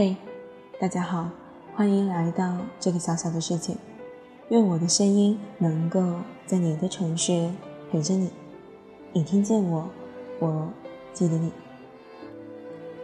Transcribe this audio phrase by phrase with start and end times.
[0.00, 0.16] 嘿，
[0.80, 1.28] 大家好，
[1.74, 3.76] 欢迎来到这个小小的世界。
[4.48, 6.00] 愿我的声音能够
[6.46, 7.50] 在你的城市
[7.90, 8.30] 陪着你。
[9.12, 9.88] 你听见我，
[10.38, 10.68] 我
[11.12, 11.50] 记得你。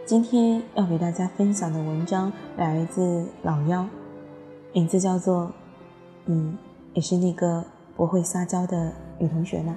[0.05, 3.85] 今天要给大家分享的文章来自老幺，
[4.71, 5.47] 名字叫做
[6.23, 6.55] 《你
[6.93, 7.65] 也是那个
[7.97, 9.75] 不会撒娇的女同学吗》。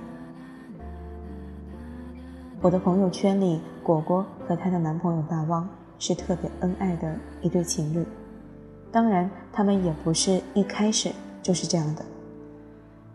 [2.61, 5.69] 我的朋友圈里，果果和她的男朋友大汪。
[5.99, 8.07] 是特别恩爱的一对情侣，
[8.93, 11.11] 当然，他们也不是一开始
[11.43, 12.05] 就是这样的。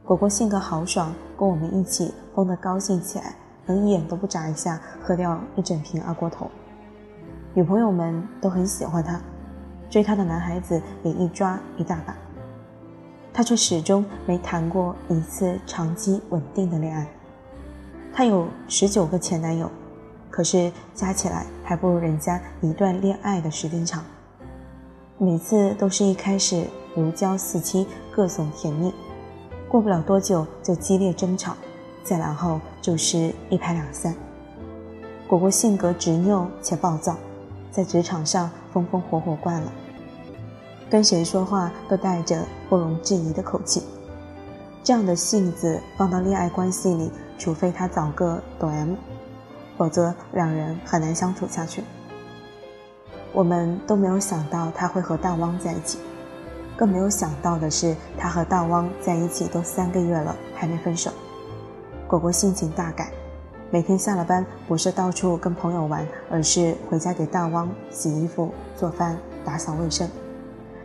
[0.03, 6.51] 果果性格豪爽，跟我们一起疯得高兴起来，能一眼都不眨一下喝掉一整瓶二锅头。
[7.53, 9.21] 女朋友们都很喜欢他，
[9.90, 12.13] 追他的男孩子也一抓一大把，
[13.31, 17.07] 他却始终没谈过一次长期稳定的恋爱。
[18.12, 19.71] 他有十九个前男友。
[20.34, 24.03] 可是加起来还不如人家一段恋爱的时间长。
[25.20, 28.91] 每次都是一开始如胶似漆，各种甜蜜，
[29.70, 31.55] 过不了多久就激烈争吵，
[32.03, 34.15] 再然后就是一拍两散。
[35.27, 37.15] 果果性格执拗且暴躁，
[37.70, 39.71] 在职场上风风火火惯了，
[40.90, 43.84] 跟谁说话都带着不容置疑的口气。
[44.84, 48.95] 这样的性子放到恋爱关系里，除非他找个懂 M。
[49.77, 51.84] 否则两人很难相处下去。
[53.32, 55.98] 我们都没有想到他会和大汪在一起，
[56.77, 61.12] 更没有想到的是，他和大汪在一起都三个月了，还没分手。
[62.07, 63.12] 果果心情大改，
[63.71, 70.08] 每天下了班不是到处跟朋友玩，而是回家给大汪洗衣服、做饭、打扫卫生，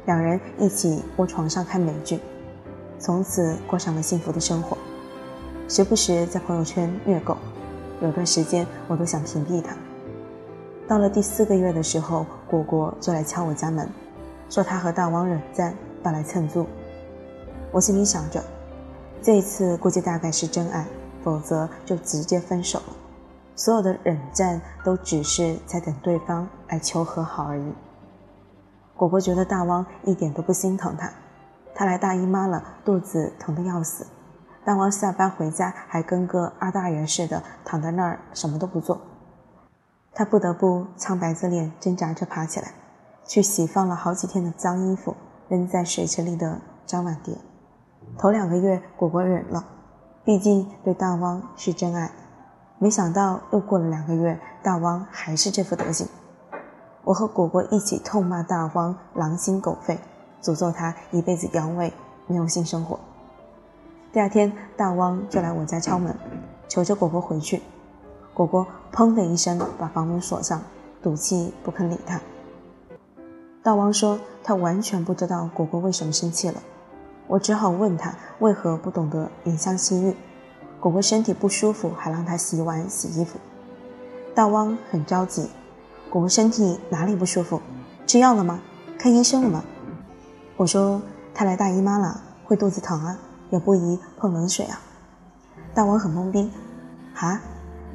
[0.07, 2.19] 两人一起窝床上看美剧，
[2.99, 4.75] 从此过上了幸福的生活。
[5.69, 7.37] 时不时在朋友圈虐狗。
[8.01, 9.77] 有段时间，我都想屏蔽他。
[10.87, 13.89] 到了第四个月的时候，果果就来敲我家门，
[14.49, 16.67] 说他和大王冷战，要来蹭租。
[17.71, 18.43] 我心里想着，
[19.21, 20.87] 这一次估计大概是真爱，
[21.23, 22.97] 否则就直接分手了。
[23.55, 27.73] 所有的冷战都只是在等对方来求和好而已。
[28.97, 31.13] 果果觉得大汪一点都不心疼他，
[31.75, 34.07] 他来大姨妈了，肚子疼得要死。
[34.69, 39.01] 大汪下班回家还跟个二大爷似的躺在那儿什么都不做，
[40.13, 42.75] 他不得不苍白着脸挣扎着爬起来，
[43.25, 45.17] 去洗放了好几天的脏衣服，
[45.49, 47.35] 扔在水池里的脏碗碟。
[48.19, 49.65] 头两个月果果忍了，
[50.23, 52.11] 毕竟对大汪是真爱。
[52.79, 56.07] 没想到又过了两个月，大汪还是这副德行。
[57.05, 59.99] 我和果果一起痛骂大汪狼心狗肺，
[60.43, 61.91] 诅咒他一辈子阳痿，
[62.27, 63.01] 没有性生活。
[64.11, 66.15] 第二天，大汪就来我家敲门，
[66.67, 67.61] 求着果果回去。
[68.33, 70.63] 果果砰的一声把房门锁上，
[71.03, 72.19] 赌气不肯理他。
[73.63, 76.55] 大汪说他完全不知道果果为什么生气了，
[77.27, 80.17] 我只好问他为何不懂得怜香惜玉。
[80.81, 83.39] 果果身体不舒服，还让他洗碗洗衣服。
[84.35, 85.51] 大汪很着急，
[86.09, 87.61] 果果身体哪里不舒服？
[88.07, 88.59] 吃药了吗？
[88.99, 89.63] 看医生了吗？
[90.57, 91.03] 我说
[91.35, 93.19] 她来大姨妈了，会肚子疼啊。
[93.51, 94.81] 也不宜碰冷水啊！
[95.75, 96.51] 大王很懵逼，
[97.15, 97.41] 哈，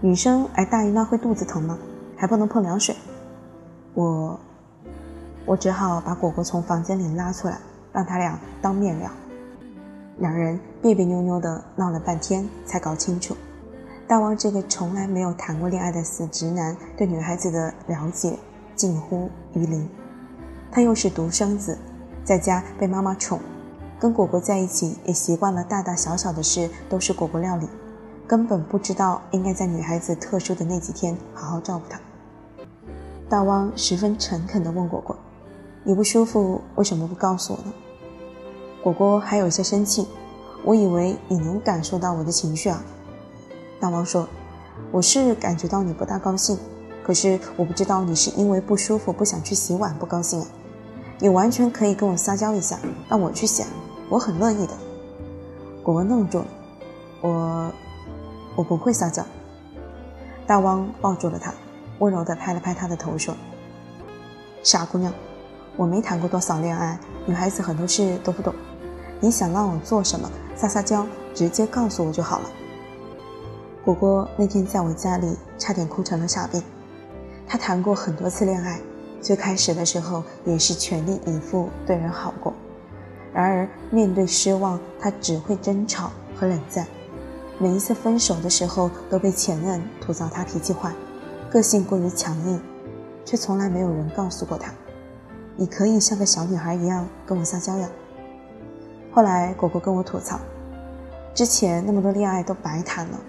[0.02, 1.78] 女生挨大姨妈会肚子疼吗？
[2.16, 2.96] 还不能碰凉水？
[3.94, 4.40] 我，
[5.46, 7.58] 我只好把果果从房间里拉出来，
[7.92, 9.10] 让他俩当面聊。
[10.18, 13.36] 两人别别扭扭的闹了半天，才搞清楚，
[14.08, 18.38] 大王这个从来没有谈过恋爱的死直男，对女孩子的了解
[18.76, 19.90] 近乎于零。
[20.72, 21.78] 他又是独生子，
[22.24, 23.40] 在家被妈妈宠。
[24.00, 27.68] 跟果果在一起也习惯了，大大小小的事都是果果料理，
[28.28, 32.00] 根本不知道应该在女孩子特殊的那几天好好照顾她。
[33.30, 35.16] 大汪十分诚恳地问果果
[35.84, 37.74] ：“你不舒服为什么不告诉我呢？”
[38.84, 40.08] 果果还有些生气
[40.66, 42.84] ：“我以为你能感受到我的情绪啊。”
[43.80, 44.28] 大汪说
[44.92, 46.58] ：“我是感觉到你不大高兴，
[47.04, 50.48] 可是我不知道你是因为不舒服不想去洗碗不高兴啊。
[51.20, 52.78] 你完全可以跟我撒娇一下，
[53.08, 53.64] 让我去洗。”
[54.10, 54.74] 我很乐意的。
[55.82, 56.46] 果果愣住了，
[57.22, 57.72] 我
[58.56, 59.26] 我不会撒娇。
[60.46, 61.54] 大汪抱住了他，
[62.00, 63.36] 温柔地拍了拍他的头，说
[64.62, 65.12] ：“傻姑娘，
[65.78, 68.54] 我没谈过多少恋爱，女孩子很多事都不懂。
[69.20, 72.50] 你想让我做什么，撒撒娇，直接告诉我就好了。”
[73.84, 76.62] 果果那天在我家里差点哭成了傻逼。
[77.48, 78.80] 他谈过很多次恋爱，
[79.24, 82.54] 最开始的时候也是全力以赴对人好过。
[83.34, 86.86] 然而，面对失望，他只会争吵和冷战。
[87.58, 90.94] 每一次分手的时候，都被前任吐槽他脾气坏，
[91.50, 92.62] 个性过于强硬，
[93.24, 94.74] 却从来没有人告诉过他，
[95.56, 97.90] 你可以像个小女孩一样跟我撒娇呀。
[99.14, 100.40] 后来果果跟我吐槽，
[101.34, 103.20] 之前那么多恋爱都白谈了。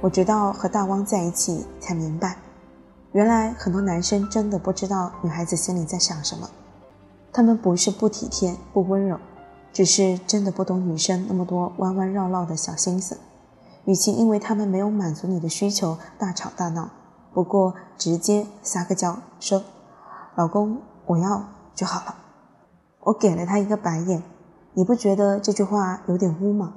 [0.00, 2.36] 我直到和大汪在一起才明白，
[3.12, 6.48] 原来很多男生真的不知道女孩子心里在想什么。
[7.30, 9.18] 他们不是不体贴、不温柔，
[9.72, 13.18] 只是真的不懂女生那么多弯弯绕绕的小心思。
[13.84, 16.88] 与其因为他们没有满足你的需求大吵大闹，
[17.34, 19.62] 不过直接撒个娇说
[20.36, 21.44] ：“老公，我要
[21.74, 22.14] 就好了。”
[23.00, 24.22] 我给了他一个白眼，
[24.72, 26.74] 你不觉得这句话有点污吗？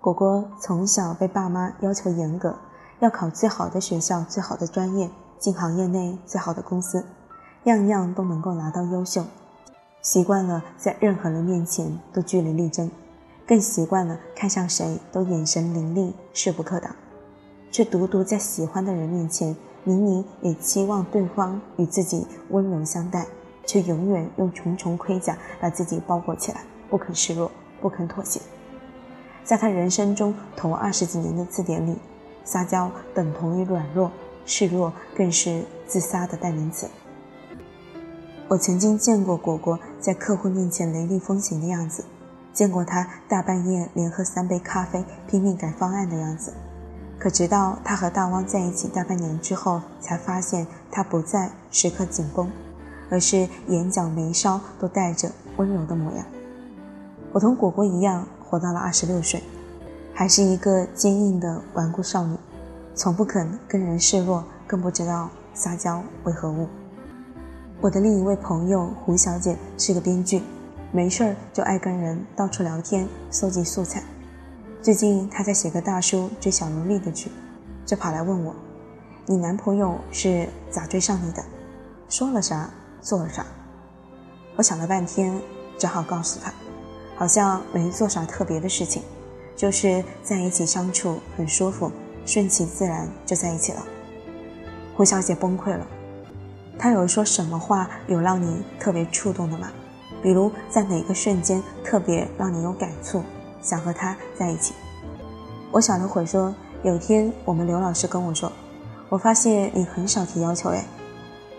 [0.00, 2.56] 果果从小被爸妈要求严格，
[3.02, 7.04] 要考最好的学校、最好的专业，进行业内最好的公司，
[7.64, 9.24] 样样都能够拿到优秀，
[10.00, 12.88] 习惯了在任何人面前都据理力争。
[13.44, 16.94] 更习惯了看向谁都眼神凌厉、势不可挡，
[17.72, 23.26] 却独独在喜欢的人面前，明明也期望对方与自己温柔相待，
[23.66, 27.50] 却永远用重重盔甲把自己包裹起来，不肯示弱，
[27.80, 28.40] 不肯妥协。
[29.42, 31.98] 在他人生中头二十几年的字典里，
[32.44, 34.10] 撒娇等同于软弱，
[34.44, 36.88] 示弱更是自杀的代名词。
[38.48, 42.04] 我曾经见过果果在客户面前雷厉风行的样子。
[42.52, 46.52] 见过他大半夜连喝三杯咖啡，拼命改方案的样子，
[47.18, 52.50] 可直到他和大汪在一起大半年之后，才发现他不再时刻紧绷，
[53.08, 56.26] 而是眼角眉梢都带着温柔的模样。
[57.32, 59.42] 我同果果一样，活到了二十六岁，
[60.14, 62.36] 还是一个坚硬的顽固少女，
[62.94, 66.68] 从不肯跟人示弱，更不知道撒娇为何物。
[67.80, 70.42] 我的另一位朋友胡小姐是个编剧。
[70.94, 74.02] 没事儿就爱跟人到处聊天，搜集素材。
[74.82, 77.30] 最近她在写个大叔追小萝莉的剧，
[77.86, 78.54] 就跑来问我
[79.24, 81.42] ：“你男朋友是咋追上你的？
[82.10, 82.68] 说了啥，
[83.00, 83.46] 做了啥？”
[84.54, 85.40] 我想了半天，
[85.78, 86.52] 只好告诉他，
[87.16, 89.02] 好像没做啥特别的事情，
[89.56, 91.90] 就是在一起相处很舒服，
[92.24, 93.84] 顺其自然就在一起了。
[94.96, 95.86] 胡小姐崩溃了，
[96.78, 99.70] 他有说什么话有让你特别触动的吗？
[100.22, 103.22] 比如在哪个瞬间特别让你有感触，
[103.60, 104.74] 想和他在一起？
[105.70, 108.52] 我想了会说，有一天我们刘老师跟我说，
[109.08, 110.84] 我发现你很少提要求哎。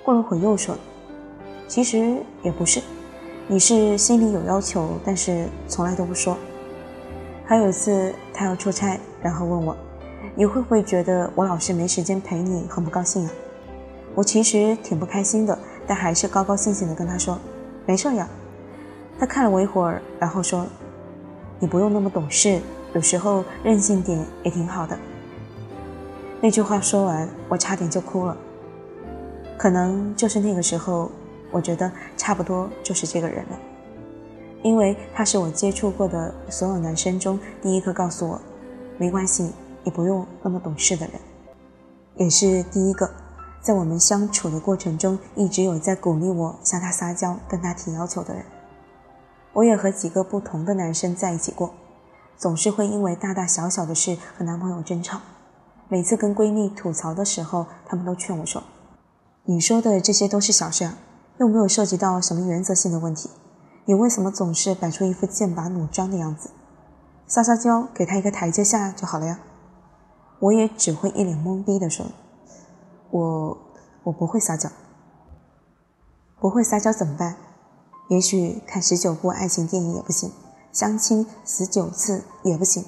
[0.05, 0.77] 过了会又说，
[1.67, 2.81] 其实也不是，
[3.47, 6.37] 你是心里有要求，但是从来都不说。
[7.45, 9.75] 还有一次他要出差，然后问我，
[10.35, 13.31] 你会不会觉得我老是没时间陪你，很不高兴啊？
[14.15, 17.37] 我其实挺不开心的，但还是高高兴兴的跟他说，
[17.85, 18.27] 没事呀。
[19.19, 20.65] 他看了我一会儿，然后说
[21.59, 22.61] ：“你不用那么懂事，
[22.93, 24.97] 有时候任性点也挺好的。”
[26.41, 28.35] 那句话说完，我差点就哭了。
[29.57, 31.11] 可能就是那个时候，
[31.51, 33.59] 我觉得差不多就是这个人了，
[34.63, 38.41] 因为他是我接触过的所有男生中第一个告诉我
[38.97, 39.51] “没关系，
[39.83, 41.15] 你不用那么懂事”的人，
[42.15, 43.09] 也是第一个
[43.61, 48.43] 在我们相处的过程中一直有在鼓励我向他撒娇、跟他提要求的人。
[49.51, 51.73] 我也和几个不同的男生在一起过，
[52.37, 55.19] 总是会因为大大小小的事和男朋友争吵。
[55.89, 58.63] 每次跟闺蜜吐槽的时候，他们都劝我说
[59.45, 60.97] ：“你说的这些都是小事啊，
[61.37, 63.29] 又没有涉及到什么原则性的问题，
[63.85, 66.49] 你为什么总是摆出一副剑拔弩张的样子？
[67.27, 69.39] 撒撒娇，给他一个台阶下就好了呀。”
[70.39, 72.05] 我也只会一脸懵逼的说
[73.11, 73.57] ：“我
[74.03, 74.69] 我不会撒娇，
[76.39, 77.37] 不会撒娇怎么办？”
[78.09, 80.31] 也许看十九部爱情电影也不行，
[80.73, 82.83] 相亲十九次也不行，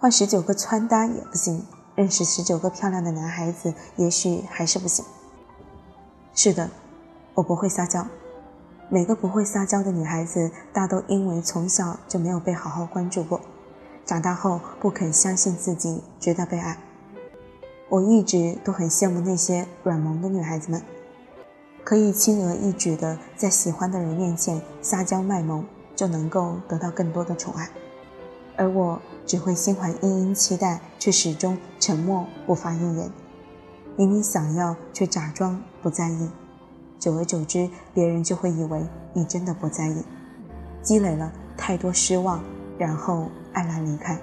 [0.00, 5.04] 换十九个穿搭也不行，认识十九个漂亮的男孩子也许还是不行。
[6.34, 6.70] 是的，
[7.34, 8.06] 我不会撒娇。
[8.88, 13.40] 每个不会撒娇的女孩子，大都因为从小就没有被好好关注过，
[14.04, 16.78] 长大后不肯相信自己值得被爱。
[17.88, 20.80] 我一直都很羡慕那些软萌的女孩子们。
[21.82, 25.64] 可以轻而易举地在喜欢的人面前撒娇卖萌，
[25.94, 27.68] 就能够得到更多的宠爱，
[28.56, 33.10] 而我只会心怀殷殷期待，却始终沉默不发一言。
[33.96, 36.28] 明明想要，却假装不在意，
[36.98, 40.02] 久而久之，别人就会以为你真的不在意，
[40.82, 42.42] 积累了太多失望，
[42.78, 44.18] 然后黯然离开。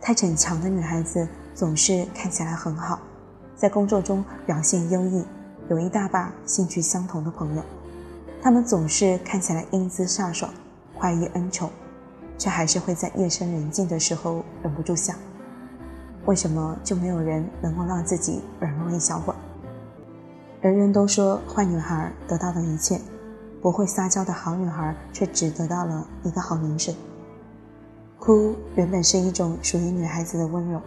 [0.00, 3.00] 太逞强的女孩子总是看起来很好，
[3.56, 5.24] 在工作中表现优异。
[5.68, 7.62] 有一大把兴趣相同的朋友，
[8.40, 10.50] 他们总是看起来英姿飒爽、
[10.94, 11.70] 快意恩宠，
[12.38, 15.14] 却还是会在夜深人静的时候忍不住想：
[16.24, 19.36] 为什么就没有人能够让自己软弱一小会儿？
[20.60, 23.00] 人人都说坏女孩得到了一切，
[23.62, 26.92] 不会撒娇的好女孩却只得到了一个好名声。
[28.18, 30.82] 哭原本是一种属于女孩子的温柔，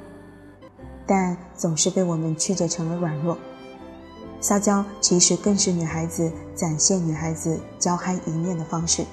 [1.07, 3.37] 但总是被我们曲解成了软弱。
[4.41, 9.05] 撒娇其实更是女孩子展现女孩子娇憨一面的方式，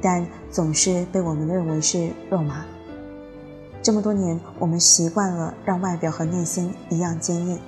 [0.00, 2.64] 但总是被我们认为是肉麻。
[3.82, 7.58] 这么多年，我们习惯了让外表和内心一样坚硬。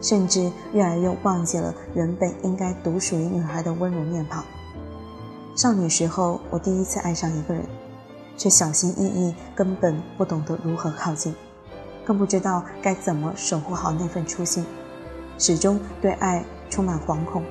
[0.00, 4.44] 甚至越来越忘记了原本应该独属于女孩的温柔面庞。
[5.56, 7.64] 少女时候，我第一次爱上一个人，
[8.36, 11.34] 却小心翼翼，根本不懂得如何靠近，
[12.04, 14.64] 更不知道该怎么守护好那份初心，
[15.36, 17.42] 始终对爱充满惶恐，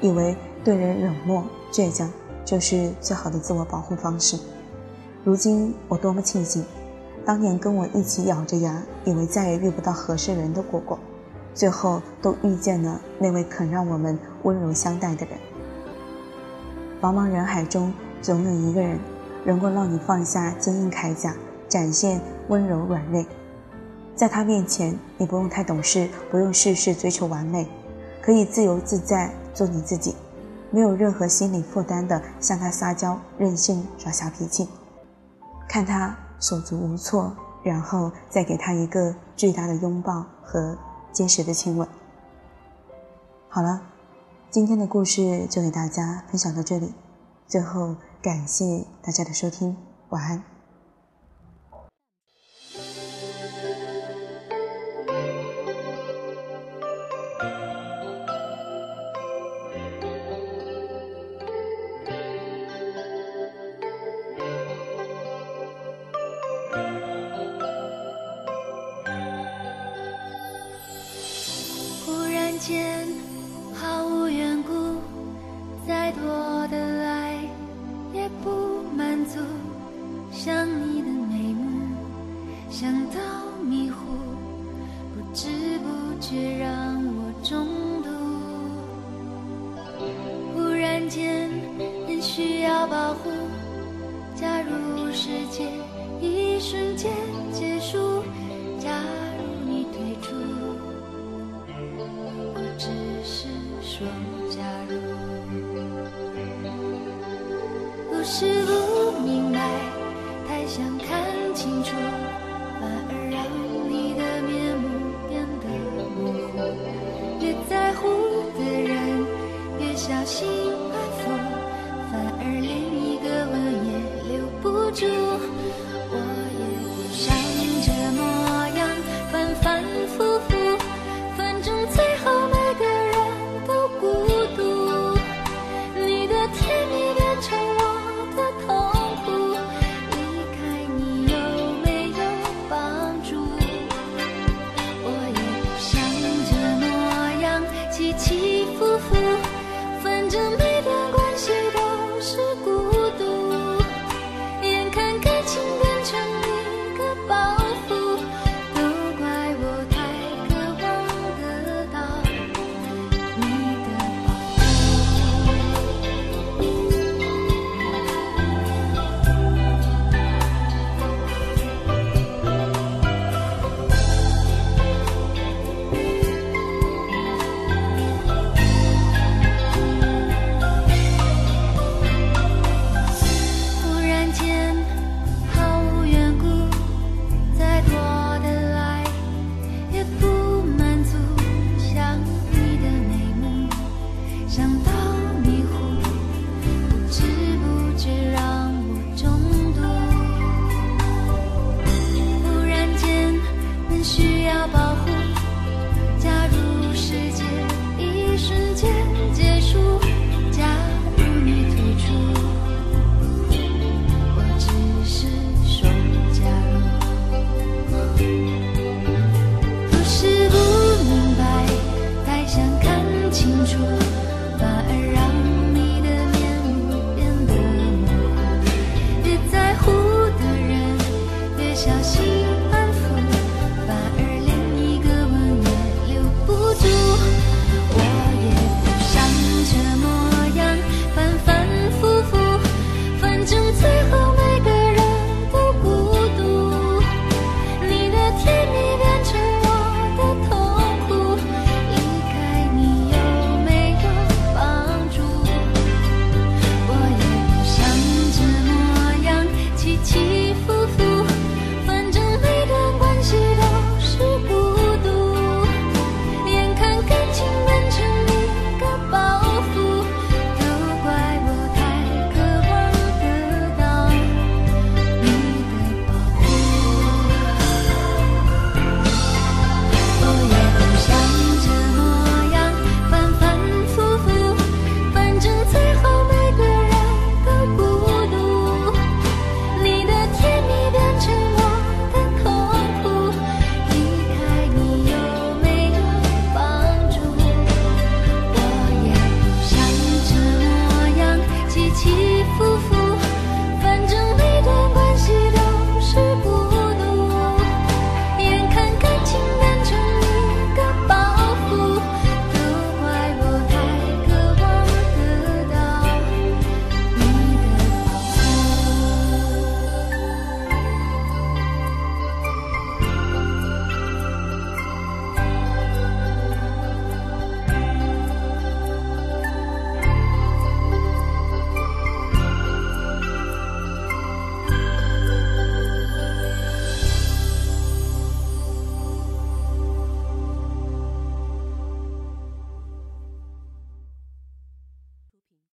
[0.00, 2.10] 以为对人冷漠倔强
[2.42, 4.38] 就是最好的自我保护方式。
[5.22, 6.64] 如今我多么庆幸，
[7.24, 10.98] 当年跟我一起咬着牙，以为再也遇不到合适人的果果。
[11.56, 15.38] 最后都遇见了那位肯让我们温柔相待的人。
[17.00, 18.98] 茫茫人海中，总有一个人，
[19.42, 21.34] 能够让你放下坚硬铠甲，
[21.66, 23.26] 展现温柔软肋。
[24.14, 27.66] 在他面前，你不用太懂事，不用事事追求完美，
[28.20, 30.14] 可以自由自在做你自己，
[30.70, 34.68] 没有任何心理负担的向他撒娇、任性耍小脾气，
[35.66, 40.76] 看他手足无措，然后再给他一个巨大的拥抱和。
[41.16, 41.88] 坚实的亲吻。
[43.48, 43.80] 好了，
[44.50, 46.92] 今天的故事就给大家分享到这里。
[47.48, 49.74] 最后，感谢大家的收听，
[50.10, 50.55] 晚安。
[92.90, 93.30] 保护，
[94.34, 95.64] 假如世界
[96.20, 97.10] 一瞬间
[97.52, 98.22] 结束。
[98.78, 98.90] 假